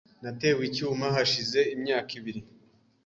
Natewe 0.23 0.61
icyuma 0.69 1.05
hashize 1.15 1.59
imyaka 1.75 2.11
ibiri. 2.19 2.41